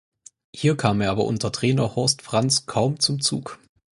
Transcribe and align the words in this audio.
Hier 0.55 0.77
kam 0.77 0.99
er 1.01 1.11
aber 1.11 1.25
unter 1.25 1.51
Trainer 1.51 1.95
Horst 1.95 2.23
Franz 2.23 2.65
kaum 2.65 2.99
zum 2.99 3.21
Zug. 3.21 3.59